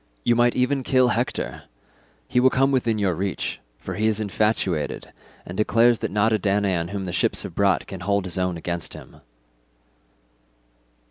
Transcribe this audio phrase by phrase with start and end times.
[0.23, 1.65] You might even kill Hector;
[2.27, 5.13] he will come within your reach, for he is infatuated,
[5.45, 8.57] and declares that not a Danaan whom the ships have brought can hold his own
[8.57, 9.17] against him."